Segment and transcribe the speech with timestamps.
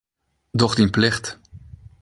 [0.59, 1.25] Doch dyn plicht.